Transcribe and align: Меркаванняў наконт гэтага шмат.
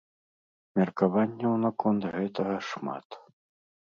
Меркаванняў 0.79 1.53
наконт 1.65 2.03
гэтага 2.15 2.57
шмат. 2.69 3.07